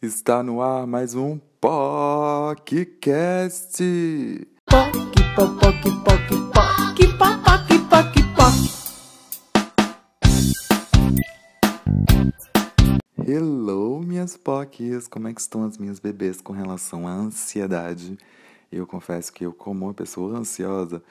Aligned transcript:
Está 0.00 0.44
no 0.44 0.62
ar 0.62 0.86
mais 0.86 1.16
um 1.16 1.40
podcast. 1.60 2.06
Poc, 4.64 4.92
poc, 5.34 5.58
poc, 5.58 5.82
poc, 6.04 6.28
poc, 6.54 6.94
poc, 7.18 7.66
poc, 7.90 8.14
poc. 8.36 8.54
Hello, 13.26 14.00
minhas 14.00 14.36
pocs! 14.36 15.08
Como 15.08 15.26
é 15.26 15.34
que 15.34 15.40
estão 15.40 15.64
as 15.64 15.76
minhas 15.76 15.98
bebês 15.98 16.40
com 16.40 16.52
relação 16.52 17.08
à 17.08 17.10
ansiedade? 17.10 18.16
Eu 18.70 18.86
confesso 18.86 19.32
que 19.32 19.44
eu, 19.44 19.52
como 19.52 19.86
uma 19.86 19.94
pessoa 19.94 20.38
ansiosa, 20.38 21.02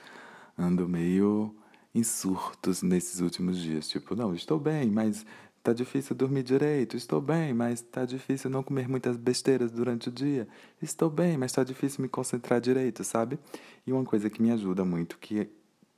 ando 0.58 0.88
meio 0.88 1.54
em 1.94 2.04
surtos 2.04 2.82
nesses 2.82 3.20
últimos 3.20 3.58
dias. 3.58 3.90
Tipo, 3.90 4.16
não, 4.16 4.34
estou 4.34 4.58
bem, 4.58 4.90
mas 4.90 5.26
tá 5.68 5.74
difícil 5.74 6.16
dormir 6.16 6.44
direito. 6.44 6.96
Estou 6.96 7.20
bem, 7.20 7.54
mas 7.54 7.82
tá 7.82 8.06
difícil 8.06 8.50
não 8.50 8.64
comer 8.64 8.88
muitas 8.88 9.18
besteiras 9.18 9.70
durante 9.70 10.08
o 10.08 10.12
dia. 10.12 10.48
Estou 10.82 11.10
bem, 11.10 11.38
mas 11.38 11.52
tá 11.52 11.62
difícil 11.62 12.02
me 12.02 12.08
concentrar 12.08 12.62
direito, 12.62 13.04
sabe? 13.04 13.38
E 13.86 13.92
uma 13.92 14.06
coisa 14.06 14.30
que 14.30 14.42
me 14.42 14.50
ajuda 14.50 14.86
muito, 14.86 15.18
que 15.18 15.50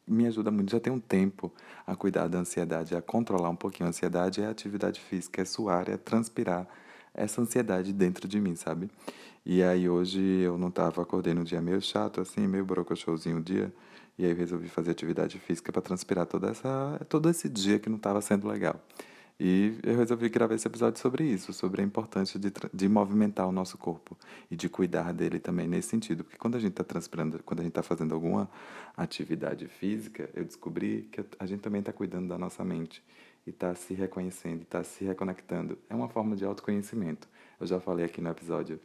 me 0.07 0.25
ajuda 0.25 0.49
muito, 0.49 0.71
já 0.71 0.79
tem 0.79 0.91
um 0.91 0.99
tempo 0.99 1.53
a 1.85 1.95
cuidar 1.95 2.27
da 2.27 2.39
ansiedade, 2.39 2.95
a 2.95 3.01
controlar 3.01 3.49
um 3.49 3.55
pouquinho 3.55 3.85
a 3.85 3.89
ansiedade, 3.89 4.41
é 4.41 4.47
a 4.47 4.49
atividade 4.49 4.99
física, 4.99 5.43
é 5.43 5.45
suar, 5.45 5.87
é 5.87 5.97
transpirar 5.97 6.67
essa 7.13 7.39
ansiedade 7.39 7.93
dentro 7.93 8.27
de 8.27 8.41
mim, 8.41 8.55
sabe? 8.55 8.89
E 9.45 9.61
aí 9.61 9.87
hoje 9.87 10.19
eu 10.19 10.57
não 10.57 10.71
tava, 10.71 11.03
acordei 11.03 11.35
num 11.35 11.43
dia 11.43 11.61
meio 11.61 11.79
chato, 11.79 12.21
assim, 12.21 12.47
meio 12.47 12.65
brocochôzinho 12.65 13.37
o 13.37 13.41
dia, 13.41 13.71
e 14.17 14.25
aí 14.25 14.31
eu 14.31 14.35
resolvi 14.35 14.67
fazer 14.67 14.89
atividade 14.89 15.37
física 15.37 15.71
para 15.71 15.81
transpirar 15.83 16.25
toda 16.25 16.49
essa, 16.49 17.05
todo 17.07 17.29
esse 17.29 17.47
dia 17.47 17.77
que 17.77 17.87
não 17.87 17.97
estava 17.97 18.19
sendo 18.19 18.47
legal. 18.47 18.83
E 19.39 19.79
eu 19.83 19.95
resolvi 19.95 20.27
gravar 20.27 20.55
esse 20.55 20.67
episódio 20.67 20.99
sobre 20.99 21.23
isso, 21.23 21.53
sobre 21.53 21.81
a 21.81 21.85
importância 21.85 22.37
de, 22.37 22.51
de 22.73 22.89
movimentar 22.89 23.47
o 23.47 23.53
nosso 23.53 23.77
corpo 23.77 24.17
e 24.51 24.55
de 24.55 24.67
cuidar 24.67 25.13
dele 25.13 25.39
também 25.39 25.65
nesse 25.65 25.87
sentido. 25.87 26.25
Porque 26.25 26.37
quando 26.37 26.55
a 26.55 26.59
gente 26.59 26.71
está 26.71 26.83
transpirando, 26.83 27.41
quando 27.43 27.61
a 27.61 27.63
gente 27.63 27.71
está 27.71 27.81
fazendo 27.81 28.13
alguma 28.13 28.49
atividade 28.97 29.65
física, 29.67 30.29
eu 30.33 30.43
descobri 30.43 31.07
que 31.09 31.23
a 31.39 31.45
gente 31.45 31.61
também 31.61 31.79
está 31.79 31.93
cuidando 31.93 32.27
da 32.27 32.37
nossa 32.37 32.65
mente 32.65 33.01
e 33.47 33.51
está 33.51 33.73
se 33.75 33.93
reconhecendo, 33.93 34.63
está 34.63 34.83
se 34.83 35.05
reconectando. 35.05 35.77
É 35.89 35.95
uma 35.95 36.09
forma 36.09 36.35
de 36.35 36.43
autoconhecimento. 36.43 37.29
Eu 37.61 37.65
já 37.65 37.79
falei 37.79 38.03
aqui 38.05 38.19
no 38.19 38.29
episódio, 38.29 38.77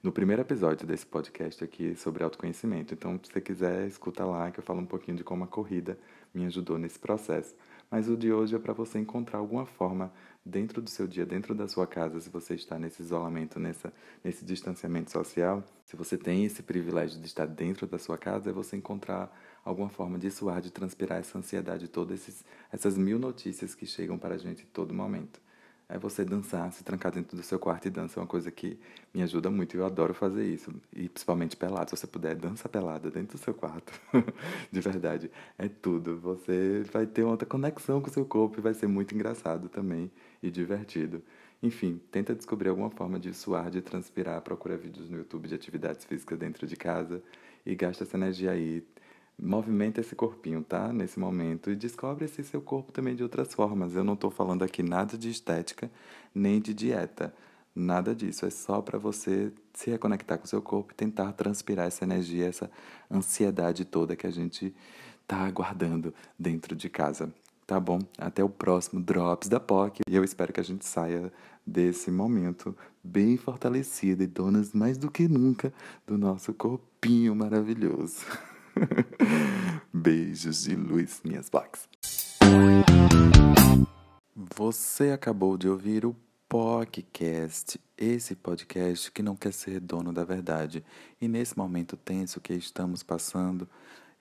no 0.00 0.12
primeiro 0.12 0.42
episódio 0.42 0.86
desse 0.86 1.04
podcast 1.04 1.62
aqui 1.64 1.96
sobre 1.96 2.22
autoconhecimento. 2.22 2.94
Então, 2.94 3.18
se 3.22 3.32
você 3.32 3.40
quiser, 3.40 3.86
escuta 3.86 4.24
lá 4.24 4.50
que 4.50 4.60
eu 4.60 4.64
falo 4.64 4.80
um 4.80 4.86
pouquinho 4.86 5.16
de 5.16 5.24
como 5.24 5.42
a 5.42 5.46
corrida 5.48 5.98
me 6.32 6.46
ajudou 6.46 6.78
nesse 6.78 6.98
processo. 6.98 7.56
Mas 7.90 8.08
o 8.08 8.16
de 8.16 8.32
hoje 8.32 8.54
é 8.54 8.58
para 8.58 8.72
você 8.72 8.98
encontrar 8.98 9.38
alguma 9.38 9.66
forma 9.66 10.12
dentro 10.44 10.80
do 10.80 10.88
seu 10.88 11.08
dia, 11.08 11.26
dentro 11.26 11.52
da 11.54 11.66
sua 11.66 11.86
casa, 11.86 12.20
se 12.20 12.30
você 12.30 12.54
está 12.54 12.78
nesse 12.78 13.02
isolamento, 13.02 13.58
nessa, 13.58 13.92
nesse 14.22 14.44
distanciamento 14.44 15.10
social, 15.10 15.64
se 15.84 15.96
você 15.96 16.16
tem 16.16 16.44
esse 16.44 16.62
privilégio 16.62 17.20
de 17.20 17.26
estar 17.26 17.46
dentro 17.46 17.86
da 17.86 17.98
sua 17.98 18.16
casa, 18.16 18.50
é 18.50 18.52
você 18.52 18.76
encontrar 18.76 19.36
alguma 19.64 19.88
forma 19.88 20.18
de 20.18 20.30
suar, 20.30 20.60
de 20.60 20.70
transpirar 20.70 21.18
essa 21.18 21.38
ansiedade 21.38 21.88
toda, 21.88 22.14
essas 22.72 22.96
mil 22.96 23.18
notícias 23.18 23.74
que 23.74 23.84
chegam 23.84 24.16
para 24.16 24.36
a 24.36 24.38
gente 24.38 24.62
em 24.62 24.66
todo 24.66 24.94
momento 24.94 25.40
é 25.88 25.98
você 25.98 26.24
dançar, 26.24 26.70
se 26.72 26.84
trancar 26.84 27.10
dentro 27.10 27.36
do 27.36 27.42
seu 27.42 27.58
quarto 27.58 27.86
e 27.86 27.90
dança 27.90 28.18
é 28.18 28.22
uma 28.22 28.26
coisa 28.26 28.50
que 28.50 28.78
me 29.12 29.22
ajuda 29.22 29.50
muito. 29.50 29.74
Eu 29.76 29.86
adoro 29.86 30.12
fazer 30.12 30.44
isso, 30.44 30.70
e 30.92 31.08
principalmente 31.08 31.56
pelado. 31.56 31.88
Se 31.90 31.96
você 31.96 32.06
puder, 32.06 32.36
dança 32.36 32.68
pelada 32.68 33.10
dentro 33.10 33.38
do 33.38 33.42
seu 33.42 33.54
quarto. 33.54 33.92
de 34.70 34.80
verdade, 34.80 35.30
é 35.56 35.66
tudo. 35.66 36.18
Você 36.18 36.84
vai 36.92 37.06
ter 37.06 37.22
outra 37.22 37.48
conexão 37.48 38.02
com 38.02 38.10
o 38.10 38.12
seu 38.12 38.26
corpo 38.26 38.58
e 38.58 38.62
vai 38.62 38.74
ser 38.74 38.86
muito 38.86 39.14
engraçado 39.14 39.68
também 39.68 40.10
e 40.42 40.50
divertido. 40.50 41.22
Enfim, 41.62 42.00
tenta 42.12 42.34
descobrir 42.34 42.68
alguma 42.68 42.90
forma 42.90 43.18
de 43.18 43.32
suar, 43.32 43.70
de 43.70 43.80
transpirar, 43.80 44.42
procura 44.42 44.76
vídeos 44.76 45.08
no 45.08 45.16
YouTube 45.16 45.48
de 45.48 45.54
atividades 45.54 46.04
físicas 46.04 46.38
dentro 46.38 46.66
de 46.66 46.76
casa 46.76 47.22
e 47.64 47.74
gasta 47.74 48.04
essa 48.04 48.16
energia 48.16 48.52
aí 48.52 48.84
movimenta 49.40 50.00
esse 50.00 50.14
corpinho, 50.16 50.62
tá? 50.62 50.92
Nesse 50.92 51.18
momento. 51.18 51.70
E 51.70 51.76
descobre 51.76 52.24
esse 52.24 52.42
seu 52.42 52.60
corpo 52.60 52.90
também 52.90 53.14
de 53.14 53.22
outras 53.22 53.54
formas. 53.54 53.94
Eu 53.94 54.04
não 54.04 54.14
estou 54.14 54.30
falando 54.30 54.62
aqui 54.62 54.82
nada 54.82 55.16
de 55.16 55.30
estética, 55.30 55.90
nem 56.34 56.60
de 56.60 56.74
dieta. 56.74 57.32
Nada 57.74 58.14
disso. 58.14 58.44
É 58.44 58.50
só 58.50 58.82
para 58.82 58.98
você 58.98 59.52
se 59.72 59.90
reconectar 59.90 60.38
com 60.38 60.44
o 60.44 60.48
seu 60.48 60.60
corpo 60.60 60.92
e 60.92 60.96
tentar 60.96 61.32
transpirar 61.32 61.86
essa 61.86 62.04
energia, 62.04 62.46
essa 62.46 62.70
ansiedade 63.10 63.84
toda 63.84 64.16
que 64.16 64.26
a 64.26 64.32
gente 64.32 64.74
tá 65.26 65.38
aguardando 65.46 66.12
dentro 66.36 66.74
de 66.74 66.88
casa. 66.88 67.32
Tá 67.66 67.78
bom? 67.78 68.00
Até 68.16 68.42
o 68.42 68.48
próximo 68.48 69.00
Drops 69.00 69.48
da 69.48 69.60
POC. 69.60 70.00
E 70.08 70.16
eu 70.16 70.24
espero 70.24 70.52
que 70.52 70.60
a 70.60 70.64
gente 70.64 70.84
saia 70.84 71.30
desse 71.64 72.10
momento 72.10 72.74
bem 73.04 73.36
fortalecida 73.36 74.24
e 74.24 74.26
donas 74.26 74.72
mais 74.72 74.96
do 74.96 75.10
que 75.10 75.28
nunca 75.28 75.72
do 76.06 76.16
nosso 76.16 76.52
corpinho 76.54 77.36
maravilhoso. 77.36 78.24
Beijos 79.92 80.64
de 80.64 80.74
luz, 80.74 81.20
minhas 81.24 81.48
box. 81.48 81.88
Você 84.56 85.10
acabou 85.10 85.56
de 85.56 85.68
ouvir 85.68 86.04
o 86.04 86.16
podcast, 86.48 87.80
esse 87.96 88.34
podcast 88.34 89.12
que 89.12 89.22
não 89.22 89.36
quer 89.36 89.52
ser 89.52 89.80
dono 89.80 90.12
da 90.12 90.24
verdade. 90.24 90.84
E 91.20 91.28
nesse 91.28 91.56
momento 91.56 91.96
tenso 91.96 92.40
que 92.40 92.54
estamos 92.54 93.02
passando, 93.02 93.68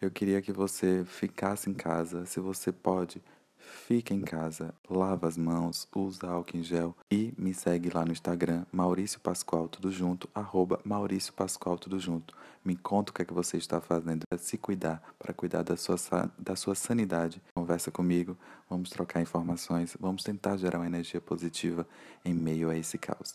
eu 0.01 0.11
queria 0.11 0.41
que 0.41 0.51
você 0.51 1.03
ficasse 1.05 1.69
em 1.69 1.73
casa, 1.73 2.25
se 2.25 2.39
você 2.39 2.71
pode 2.71 3.21
Fica 3.59 4.13
em 4.13 4.21
casa, 4.21 4.73
lava 4.89 5.27
as 5.27 5.37
mãos, 5.37 5.87
usa 5.95 6.27
álcool 6.27 6.57
em 6.57 6.63
gel 6.63 6.95
e 7.11 7.33
me 7.37 7.53
segue 7.53 7.89
lá 7.89 8.03
no 8.03 8.11
Instagram, 8.11 8.65
Maurício 8.71 9.19
Pascoal, 9.19 9.67
tudo 9.67 9.91
junto, 9.91 10.29
arroba 10.33 10.79
Maurício 10.83 11.33
Pascoal, 11.33 11.77
tudo 11.77 11.99
junto. 11.99 12.35
Me 12.63 12.75
conta 12.75 13.11
o 13.11 13.13
que 13.13 13.21
é 13.21 13.25
que 13.25 13.33
você 13.33 13.57
está 13.57 13.79
fazendo 13.79 14.23
para 14.27 14.37
se 14.37 14.57
cuidar, 14.57 15.01
para 15.17 15.33
cuidar 15.33 15.63
da 15.63 15.77
sua, 15.77 15.95
da 16.37 16.55
sua 16.55 16.75
sanidade. 16.75 17.41
Conversa 17.55 17.89
comigo, 17.89 18.37
vamos 18.69 18.89
trocar 18.89 19.21
informações, 19.21 19.95
vamos 19.99 20.23
tentar 20.23 20.57
gerar 20.57 20.79
uma 20.79 20.85
energia 20.85 21.21
positiva 21.21 21.87
em 22.25 22.33
meio 22.33 22.69
a 22.69 22.77
esse 22.77 22.97
caos. 22.97 23.33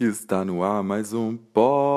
Está 0.00 0.44
no 0.44 0.62
ar 0.62 0.80
mais 0.84 1.12
um 1.12 1.36
podcast. 1.36 1.90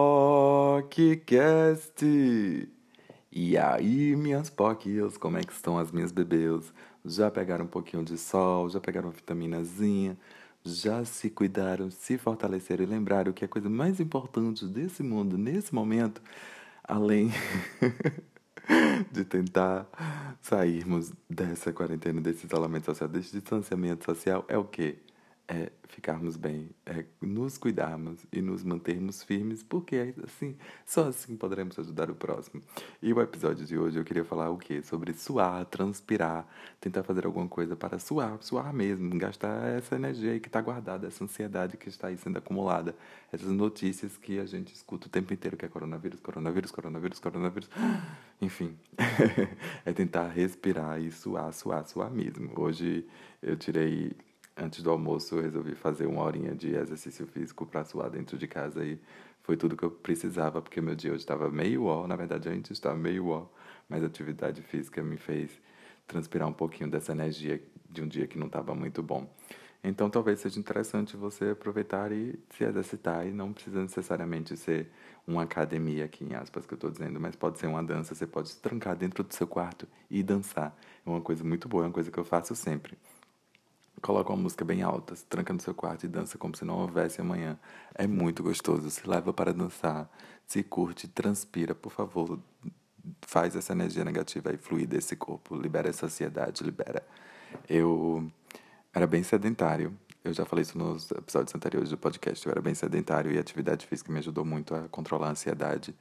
E 3.32 3.56
aí, 3.56 4.16
minhas 4.16 4.50
poquias, 4.50 5.18
como 5.18 5.38
é 5.38 5.44
que 5.44 5.54
estão 5.54 5.78
as 5.78 5.92
minhas 5.92 6.12
bebês? 6.12 6.74
Já 7.06 7.30
pegaram 7.30 7.66
um 7.66 7.68
pouquinho 7.68 8.04
de 8.04 8.18
sol, 8.18 8.68
já 8.72 8.82
pegaram 8.82 9.10
uma 9.10 9.14
vitaminazinha, 9.14 10.18
já 10.66 11.06
se 11.06 11.30
cuidaram, 11.30 11.92
se 11.92 12.18
fortaleceram 12.18 12.84
e 12.84 12.88
lembraram 12.88 13.32
que 13.32 13.46
a 13.46 13.48
coisa 13.48 13.70
mais 13.70 14.00
importante 14.00 14.66
desse 14.66 15.04
mundo, 15.04 15.38
nesse 15.38 15.72
momento, 15.72 16.24
além 16.84 17.30
de 19.14 19.24
tentar 19.24 19.88
sairmos 20.42 21.14
dessa 21.30 21.72
quarentena, 21.72 22.20
desse 22.20 22.48
isolamento 22.48 22.86
social, 22.86 23.08
desse 23.08 23.32
distanciamento 23.32 24.06
social, 24.06 24.44
é 24.48 24.58
o 24.58 24.64
quê? 24.64 24.98
É 25.48 25.72
ficarmos 25.90 26.38
bem, 26.38 26.70
é 26.86 27.04
nos 27.22 27.58
cuidarmos 27.58 28.26
e 28.32 28.42
nos 28.42 28.64
mantermos 28.64 29.22
firmes, 29.24 29.62
porque 29.62 30.14
assim, 30.24 30.56
só 30.86 31.10
assim 31.10 31.36
poderemos 31.36 31.78
ajudar 31.78 32.10
o 32.10 32.16
próximo. 32.16 32.62
E 33.02 33.12
o 33.12 33.22
episódio 33.22 33.66
de 33.66 33.78
hoje 33.78 34.00
eu 34.00 34.04
queria 34.04 34.24
falar 34.24 34.50
o 34.50 34.58
quê? 34.58 34.82
Sobre 34.82 35.14
suar, 35.14 35.66
transpirar, 35.66 36.48
tentar 36.80 37.04
fazer 37.04 37.26
alguma 37.26 37.48
coisa 37.48 37.76
para 37.76 38.00
suar, 38.00 38.38
suar 38.42 38.74
mesmo, 38.74 39.10
gastar 39.18 39.68
essa 39.68 39.96
energia 39.96 40.32
aí 40.32 40.40
que 40.40 40.48
está 40.48 40.62
guardada, 40.62 41.08
essa 41.08 41.24
ansiedade 41.24 41.76
que 41.76 41.90
está 41.90 42.08
aí 42.08 42.18
sendo 42.18 42.38
acumulada, 42.38 42.96
essas 43.32 43.52
notícias 43.52 44.18
que 44.18 44.40
a 44.40 44.46
gente 44.46 44.74
escuta 44.74 45.08
o 45.08 45.10
tempo 45.10 45.34
inteiro 45.34 45.58
que 45.58 45.66
é 45.66 45.68
coronavírus, 45.68 46.20
coronavírus, 46.22 46.72
coronavírus, 46.72 47.20
coronavírus, 47.20 47.70
enfim, 48.42 48.78
é 49.86 49.92
tentar 49.92 50.30
respirar 50.30 51.02
e 51.02 51.12
suar, 51.12 51.52
suar, 51.54 51.86
suar 51.86 52.10
mesmo. 52.10 52.52
Hoje 52.56 53.06
eu 53.42 53.58
tirei 53.58 54.16
antes 54.56 54.84
do 54.84 54.90
almoço 54.90 55.36
eu 55.36 55.42
resolvi 55.42 55.76
fazer 55.76 56.06
uma 56.06 56.24
horinha 56.24 56.54
de 56.54 56.76
exercício 56.76 57.26
físico 57.28 57.66
para 57.66 57.84
suar 57.84 58.10
dentro 58.10 58.38
de 58.38 58.48
casa 58.48 58.84
e 58.86 59.00
foi 59.44 59.58
tudo 59.58 59.76
que 59.76 59.84
eu 59.84 59.92
precisava, 59.92 60.62
porque 60.62 60.80
meu 60.82 60.96
dia 60.96 61.12
hoje 61.12 61.22
estava 61.22 61.50
meio 61.50 61.86
ó, 61.86 62.06
na 62.08 62.16
verdade 62.16 62.50
a 62.50 62.54
gente 62.54 62.72
está 62.72 62.94
meio 62.94 63.28
ó, 63.28 63.48
mas 63.90 64.04
a 64.04 64.08
atividade 64.08 64.62
física 64.62 65.02
me 65.02 65.18
fez 65.18 65.52
transpirar 66.08 66.48
um 66.48 66.54
pouquinho 66.54 66.90
dessa 66.90 67.12
energia 67.12 67.62
de 67.90 68.02
um 68.02 68.08
dia 68.08 68.28
que 68.28 68.38
não 68.38 68.48
estava 68.48 68.74
muito 68.76 69.02
bom. 69.02 69.28
Então 69.84 70.10
talvez 70.10 70.40
seja 70.40 70.60
interessante 70.60 71.18
você 71.18 71.50
aproveitar 71.50 72.12
e 72.12 72.40
se 72.52 72.64
exercitar 72.64 73.26
e 73.26 73.32
não 73.32 73.52
precisa 73.52 73.82
necessariamente 73.82 74.56
ser 74.56 74.92
uma 75.26 75.44
academia 75.44 76.06
aqui 76.06 76.24
em 76.24 76.36
aspas 76.36 76.66
que 76.66 76.74
eu 76.74 76.76
estou 76.76 76.92
dizendo, 76.92 77.20
mas 77.20 77.36
pode 77.36 77.58
ser 77.58 77.68
uma 77.68 77.84
dança, 77.84 78.14
você 78.14 78.28
pode 78.28 78.50
se 78.50 78.62
trancar 78.62 78.96
dentro 78.96 79.24
do 79.24 79.34
seu 79.34 79.48
quarto 79.48 79.88
e 80.10 80.22
dançar. 80.22 80.76
É 81.06 81.10
uma 81.10 81.22
coisa 81.22 81.44
muito 81.44 81.68
boa, 81.68 81.84
é 81.84 81.88
uma 81.88 81.94
coisa 81.94 82.12
que 82.12 82.18
eu 82.18 82.26
faço 82.26 82.56
sempre. 82.56 82.96
Coloca 84.02 84.34
uma 84.34 84.42
música 84.42 84.66
bem 84.66 84.82
alta, 84.82 85.16
se 85.16 85.24
tranca 85.26 85.54
no 85.54 85.60
seu 85.60 85.76
quarto 85.76 86.06
e 86.06 86.10
dança 86.10 86.36
como 86.36 86.56
se 86.58 86.66
não 86.66 86.80
houvesse 86.80 87.22
amanhã. 87.22 87.60
É 87.94 88.08
muito 88.08 88.42
gostoso. 88.42 88.90
Se 88.90 89.08
leva 89.08 89.32
para 89.32 89.54
dançar, 89.54 90.10
se 90.48 90.64
curte, 90.64 91.08
transpira, 91.08 91.76
por 91.76 91.92
favor. 91.92 92.40
Faz 93.22 93.56
essa 93.56 93.74
energia 93.74 94.04
negativa 94.04 94.50
aí 94.50 94.58
fluir 94.58 94.88
desse 94.88 95.16
corpo. 95.16 95.56
Libera 95.56 95.90
essa 95.90 96.08
ansiedade, 96.08 96.64
libera 96.64 97.06
Eu 97.70 98.28
era 98.92 99.06
bem 99.06 99.22
sedentário. 99.22 99.96
Eu 100.24 100.34
já 100.34 100.46
falei 100.46 100.64
isso 100.64 100.78
nos 100.78 101.10
episódios 101.12 101.54
anteriores 101.54 101.90
do 101.92 101.98
podcast. 101.98 102.44
Eu 102.46 102.52
era 102.52 102.62
bem 102.62 102.74
sedentário 102.74 103.32
e 103.32 103.38
a 103.38 103.42
atividade 103.42 103.86
física 103.86 104.12
me 104.12 104.18
ajudou 104.18 104.44
muito 104.44 104.74
a 104.74 104.88
controlar 104.90 105.28
a 105.28 105.32
ansiedade, 105.32 105.96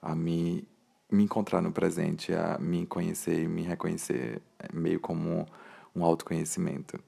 a 0.00 0.14
me, 0.14 0.66
me 1.10 1.24
encontrar 1.24 1.60
no 1.60 1.72
presente, 1.72 2.32
a 2.32 2.58
me 2.58 2.86
conhecer 2.86 3.42
e 3.42 3.48
me 3.48 3.62
reconhecer, 3.62 4.40
meio 4.72 4.98
como 4.98 5.46
um 5.94 6.04
autoconhecimento. 6.04 6.98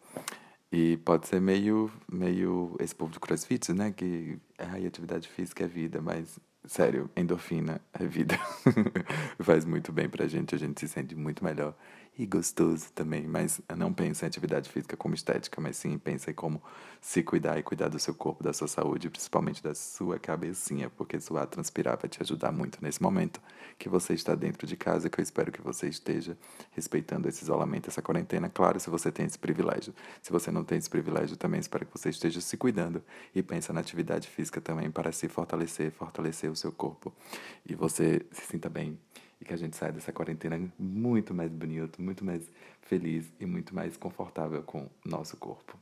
E 0.71 0.97
pode 0.99 1.27
ser 1.29 1.41
meio, 1.41 1.91
meio 2.11 2.77
esse 2.81 2.95
povo 2.95 3.13
do 3.13 3.21
crossfit, 3.21 3.73
né? 3.73 3.93
Que 3.93 4.39
ai, 4.59 4.87
atividade 4.87 5.29
física 5.29 5.65
é 5.65 5.69
vida, 5.69 6.01
mas 6.03 6.39
sério, 6.67 7.11
endorfina 7.17 7.81
é 7.93 8.05
vida. 8.05 8.39
Faz 9.41 9.65
muito 9.65 9.93
bem 9.93 10.09
pra 10.09 10.27
gente, 10.27 10.55
a 10.55 10.59
gente 10.59 10.81
se 10.81 10.89
sente 10.89 11.15
muito 11.15 11.45
melhor 11.45 11.75
e 12.19 12.25
gostoso 12.25 12.87
também, 12.95 13.27
mas 13.27 13.61
não 13.77 13.93
pensa 13.93 14.25
em 14.25 14.29
atividade 14.29 14.71
física 14.71 14.97
como 14.97 15.15
estética, 15.15 15.61
mas 15.61 15.77
sim 15.77 15.99
pensa 15.99 16.31
em 16.31 16.35
como 16.35 16.63
se 17.01 17.23
cuidar 17.23 17.59
e 17.59 17.63
cuidar 17.63 17.89
do 17.89 17.99
seu 17.99 18.15
corpo, 18.15 18.43
da 18.43 18.55
sua 18.55 18.67
saúde, 18.67 19.11
principalmente 19.11 19.63
da 19.63 19.75
sua 19.75 20.19
cabecinha, 20.19 20.89
porque 20.89 21.21
suar, 21.21 21.47
transpirar 21.47 21.99
vai 22.01 22.09
te 22.09 22.23
ajudar 22.23 22.51
muito 22.53 22.79
nesse 22.81 23.03
momento 23.03 23.41
que 23.79 23.89
você 23.89 24.15
está 24.15 24.35
dentro 24.35 24.67
de 24.67 24.77
casa, 24.77 25.11
que 25.11 25.21
eu 25.21 25.23
espero 25.23 25.53
que 25.53 25.61
você 25.61 25.89
esteja 25.89 26.39
respeitando 26.71 27.29
esse 27.29 27.45
isolamento, 27.45 27.91
essa 27.91 28.01
quarentena, 28.01 28.49
claro, 28.49 28.81
se 28.81 28.89
você 28.89 29.13
tem 29.13 29.27
esse 29.27 29.39
privilégio. 29.39 29.95
Se 30.23 30.33
você 30.33 30.51
não 30.51 30.65
tem 30.65 30.79
esse 30.79 30.89
privilégio, 30.89 31.37
também 31.37 31.61
espero 31.61 31.85
que 31.85 31.93
você 31.93 32.09
esteja 32.09 32.41
se 32.41 32.57
cuidando 32.57 33.03
e 33.35 33.43
pensa 33.43 33.75
na 33.75 33.81
atividade 33.81 34.27
física 34.29 34.61
também 34.61 34.91
para 34.91 35.13
se 35.13 35.29
fortalecer, 35.29 35.93
fortalecer 35.93 36.51
o 36.57 36.59
seu 36.59 36.73
corpo 36.73 37.13
e 37.65 37.75
você 37.75 38.25
se 38.33 38.47
sinta 38.47 38.69
bem 38.69 38.99
e 39.41 39.45
que 39.45 39.53
a 39.53 39.57
gente 39.57 39.77
saia 39.77 39.93
dessa 39.93 40.13
quarentena 40.13 40.59
muito 40.79 41.35
mais 41.35 41.53
bonito, 41.53 42.01
muito 42.03 42.25
mais 42.25 42.51
feliz 42.81 43.31
e 43.39 43.47
muito 43.47 43.75
mais 43.75 43.97
confortável 43.97 44.63
com 44.63 44.81
o 44.81 44.91
nosso 45.05 45.37
corpo. 45.37 45.79